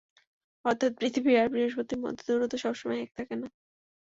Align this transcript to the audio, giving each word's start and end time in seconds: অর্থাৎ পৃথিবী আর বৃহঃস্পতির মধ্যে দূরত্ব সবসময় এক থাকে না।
অর্থাৎ 0.65 0.91
পৃথিবী 0.99 1.31
আর 1.35 1.47
বৃহঃস্পতির 1.49 1.99
মধ্যে 1.99 2.23
দূরত্ব 2.29 2.55
সবসময় 2.57 2.99
এক 3.01 3.09
থাকে 3.17 3.35
না। 3.35 3.47